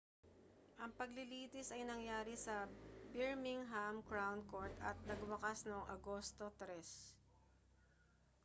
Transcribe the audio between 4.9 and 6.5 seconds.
nagwakas noong agosto